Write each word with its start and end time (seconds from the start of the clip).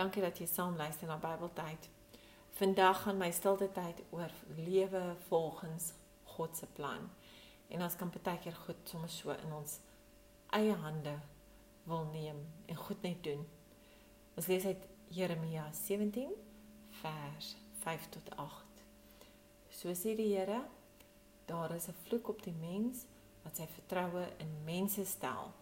Dankie 0.00 0.22
dat 0.22 0.38
jy 0.40 0.46
saam 0.48 0.78
luister 0.80 1.10
na 1.10 1.18
Bybeltyd. 1.20 1.88
Vandag 2.56 3.02
gaan 3.02 3.18
my 3.20 3.26
stilte 3.36 3.66
tyd 3.76 3.98
oor 4.16 4.30
lewe 4.56 5.02
volgens 5.26 5.90
God 6.24 6.56
se 6.56 6.66
plan. 6.66 7.10
En 7.68 7.82
ons 7.84 7.96
kan 8.00 8.12
baie 8.14 8.38
keer 8.40 8.56
goed 8.62 8.80
sommer 8.88 9.12
so 9.12 9.34
in 9.34 9.52
ons 9.52 9.76
eie 10.56 10.72
hande 10.86 11.12
wil 11.84 12.08
neem 12.14 12.40
en 12.66 12.80
goed 12.80 13.04
net 13.04 13.20
doen. 13.28 13.44
Ons 14.40 14.48
lees 14.48 14.64
uit 14.64 14.88
Jeremia 15.12 15.68
17 15.82 16.32
vers 17.02 17.52
5 17.84 18.08
tot 18.16 18.34
8. 18.40 18.84
So 19.68 19.92
sê 19.92 20.16
die 20.16 20.32
Here, 20.32 20.62
daar 21.44 21.76
is 21.76 21.88
'n 21.88 22.00
vloek 22.06 22.28
op 22.28 22.42
die 22.42 22.56
mens 22.56 23.04
wat 23.42 23.56
sy 23.56 23.66
vertroue 23.66 24.32
in 24.38 24.64
mense 24.64 25.04
stel, 25.04 25.52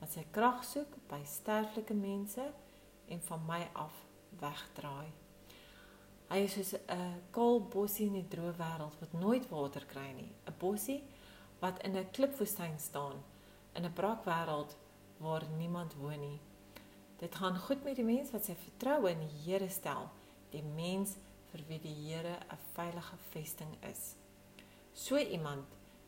wat 0.00 0.10
sy 0.10 0.26
krag 0.30 0.64
soek 0.64 0.98
by 1.06 1.22
sterflike 1.24 1.94
mense 1.94 2.52
en 3.08 3.22
van 3.22 3.44
my 3.46 3.68
af 3.72 4.04
wegdraai. 4.40 5.12
Hy 6.28 6.38
is 6.44 6.52
soos 6.52 6.74
'n 6.88 7.22
kaal 7.32 7.60
bossie 7.72 8.06
in 8.06 8.18
die 8.18 8.28
droë 8.28 8.52
wêreld 8.56 8.98
wat 9.00 9.12
nooit 9.12 9.48
water 9.48 9.84
kry 9.86 10.12
nie, 10.12 10.32
'n 10.46 10.54
bossie 10.58 11.02
wat 11.60 11.82
in 11.82 11.96
'n 11.96 12.10
klipwoestyn 12.10 12.78
staan, 12.78 13.24
in 13.74 13.84
'n 13.84 13.92
brakwêreld 13.92 14.76
waar 15.18 15.44
niemand 15.56 15.94
woon 15.94 16.20
nie. 16.20 16.40
Dit 17.18 17.34
gaan 17.34 17.58
goed 17.58 17.84
met 17.84 17.96
die 17.96 18.04
mens 18.04 18.30
wat 18.30 18.44
sy 18.44 18.54
vertroue 18.54 19.10
in 19.10 19.20
die 19.20 19.42
Here 19.44 19.68
stel, 19.68 20.10
die 20.50 20.62
mens 20.62 21.16
vir 21.50 21.64
wie 21.68 21.78
die 21.78 21.94
Here 21.94 22.38
'n 22.50 22.58
veilige 22.72 23.16
vesting 23.30 23.76
is. 23.80 24.14
So 24.92 25.16
iemand 25.16 25.64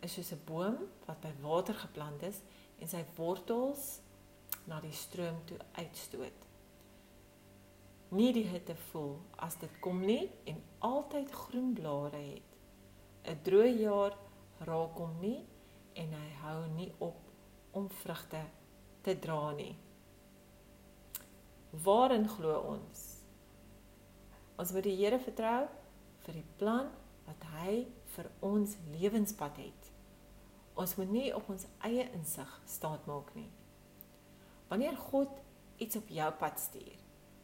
is 0.00 0.12
soos 0.12 0.32
'n 0.32 0.44
boom 0.44 0.76
wat 1.06 1.20
by 1.20 1.32
water 1.40 1.74
geplant 1.74 2.22
is 2.22 2.40
en 2.78 2.88
sy 2.88 3.04
wortels 3.16 4.00
na 4.64 4.80
die 4.80 4.92
stroom 4.92 5.44
toe 5.44 5.58
uitstoot 5.72 6.51
nie 8.12 8.32
die 8.36 8.46
hitte 8.46 8.74
voel 8.90 9.16
as 9.36 9.56
dit 9.60 9.72
kom 9.84 10.02
nie 10.04 10.30
en 10.50 10.58
altyd 10.84 11.30
groen 11.32 11.72
blare 11.74 12.20
het. 12.20 12.48
'n 13.24 13.38
Droë 13.46 13.72
jaar 13.80 14.16
raak 14.66 14.98
hom 14.98 15.14
nie 15.20 15.46
en 15.94 16.12
hy 16.12 16.30
hou 16.42 16.68
nie 16.76 16.92
op 16.98 17.20
om 17.72 17.88
vrugte 18.02 18.42
te 19.02 19.18
dra 19.18 19.52
nie. 19.52 19.76
Waarin 21.84 22.28
glo 22.28 22.58
ons? 22.74 23.04
Ons 24.58 24.72
moet 24.72 24.84
die 24.84 24.96
Here 24.96 25.18
vertrou 25.18 25.68
vir 26.26 26.34
die 26.34 26.48
plan 26.58 26.90
wat 27.26 27.46
hy 27.56 27.86
vir 28.14 28.28
ons 28.40 28.76
lewenspad 28.92 29.56
het. 29.56 29.88
Ons 30.74 30.96
moet 30.96 31.10
nie 31.12 31.30
op 31.34 31.48
ons 31.52 31.66
eie 31.88 32.04
insig 32.12 32.52
staat 32.68 33.06
maak 33.06 33.32
nie. 33.34 33.48
Wanneer 34.68 34.96
God 34.96 35.40
iets 35.76 35.96
op 35.96 36.08
jou 36.08 36.28
pad 36.40 36.60
stuur, 36.60 37.00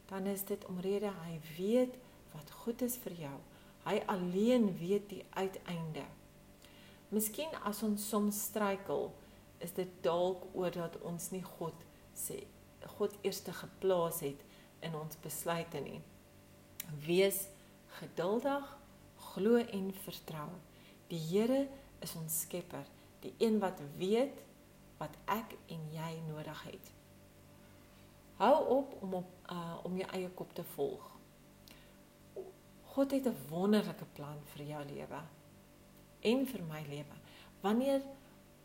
dan 0.08 0.26
is 0.26 0.44
dit 0.48 0.64
omrede 0.66 1.10
hy 1.24 1.38
weet 1.56 1.96
wat 2.32 2.50
goed 2.62 2.82
is 2.82 2.96
vir 3.02 3.16
jou. 3.24 3.36
Hy 3.84 3.98
alleen 4.06 4.70
weet 4.78 5.08
die 5.08 5.24
uiteinde. 5.36 6.04
Miskien 7.08 7.52
as 7.64 7.82
ons 7.86 8.08
soms 8.08 8.40
struikel, 8.50 9.08
is 9.64 9.72
dit 9.74 9.90
dalk 10.04 10.44
oor 10.54 10.70
dat 10.74 10.98
ons 11.08 11.30
nie 11.32 11.42
God 11.42 11.86
sê 12.16 12.42
God 12.98 13.14
eerste 13.26 13.52
geplaas 13.52 14.20
het 14.22 14.42
in 14.86 14.94
ons 14.94 15.18
besluite 15.22 15.80
nie. 15.82 15.98
Wees 17.04 17.48
geduldig, 17.98 18.64
glo 19.32 19.58
en 19.58 19.90
vertrou. 20.04 20.48
Die 21.10 21.20
Here 21.30 21.64
is 22.04 22.14
ons 22.20 22.42
skepper, 22.44 22.86
die 23.24 23.34
een 23.42 23.58
wat 23.62 23.82
weet 23.98 24.38
wat 24.98 25.14
ek 25.30 25.56
en 25.74 25.82
jy 25.94 26.12
nodig 26.28 26.62
het. 26.70 26.92
Hou 28.38 28.66
op 28.68 29.02
om 29.02 29.14
op 29.14 29.30
uh 29.50 29.78
om 29.82 29.96
jou 29.98 30.10
eie 30.14 30.28
kop 30.30 30.52
te 30.54 30.62
volg. 30.64 31.06
God 32.82 33.10
het 33.10 33.26
'n 33.26 33.36
wonderlike 33.48 34.04
plan 34.12 34.38
vir 34.44 34.64
jou 34.64 34.84
lewe 34.84 35.20
en 36.20 36.46
vir 36.46 36.62
my 36.62 36.82
lewe. 36.88 37.16
Wanneer 37.60 38.02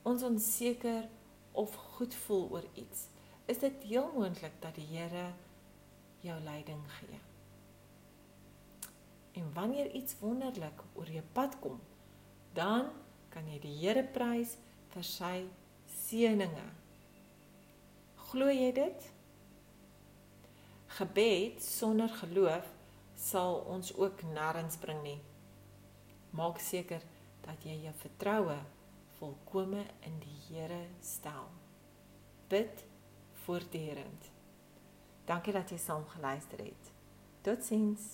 ons 0.01 0.23
onseker 0.23 1.09
of 1.51 1.75
goed 1.75 2.15
voel 2.15 2.49
oor 2.51 2.67
iets, 2.73 3.07
is 3.45 3.59
dit 3.59 3.83
heel 3.83 4.11
moontlik 4.13 4.51
dat 4.59 4.75
die 4.75 4.85
Here 4.85 5.33
jou 6.19 6.39
leiding 6.41 6.91
gee. 6.91 7.19
En 9.31 9.53
wanneer 9.53 9.91
iets 9.91 10.19
wonderlik 10.19 10.83
oor 10.93 11.09
jou 11.09 11.23
pad 11.31 11.59
kom, 11.59 11.79
dan 12.53 12.89
kan 13.29 13.47
jy 13.47 13.59
die 13.59 13.77
Here 13.77 14.03
prys 14.03 14.57
vir 14.87 15.03
sy 15.03 15.47
seëninge. 15.85 16.69
Glo 18.15 18.49
jy 18.49 18.71
dit? 18.71 19.13
Gebed 20.93 21.63
sonder 21.63 22.09
geloof 22.09 22.67
sal 23.17 23.55
ons 23.65 23.95
ook 23.97 24.21
nêrens 24.29 24.75
bring 24.77 24.99
nie. 25.01 25.17
Maak 26.37 26.59
seker 26.61 27.01
dat 27.41 27.65
jy 27.65 27.79
jou 27.87 27.93
vertroue 27.97 28.57
volkome 29.17 29.81
in 30.05 30.19
die 30.21 30.37
Here 30.47 30.83
stel. 31.01 31.49
Bid 32.51 32.85
voortdurend. 33.45 34.29
Dankie 35.25 35.55
dat 35.55 35.73
jy 35.73 35.79
saam 35.81 36.05
geluister 36.13 36.61
het. 36.61 36.91
Totsiens. 37.41 38.13